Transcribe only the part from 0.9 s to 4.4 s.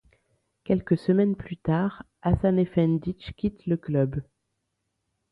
semaines plus tard, Hasanefendić quitte le club.